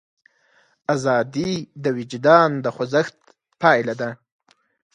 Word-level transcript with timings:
ازادي 0.95 1.51
د 1.83 1.85
وجدان 1.97 2.49
د 2.63 2.65
خوځښت 2.75 3.17
پایله 3.61 3.93
ده. 4.01 4.09